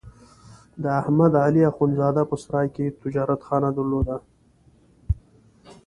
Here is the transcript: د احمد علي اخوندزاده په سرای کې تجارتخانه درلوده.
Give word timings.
د 0.83 0.85
احمد 1.01 1.31
علي 1.43 1.61
اخوندزاده 1.71 2.23
په 2.29 2.35
سرای 2.43 2.67
کې 2.75 2.95
تجارتخانه 3.01 3.69
درلوده. 3.77 4.17